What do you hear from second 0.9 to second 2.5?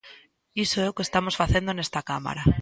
que estamos facendo nesta Cámara.